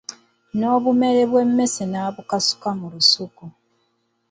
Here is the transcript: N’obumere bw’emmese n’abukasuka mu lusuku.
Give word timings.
N’obumere 0.57 1.21
bw’emmese 1.29 1.83
n’abukasuka 1.91 2.69
mu 2.79 2.87
lusuku. 2.93 3.43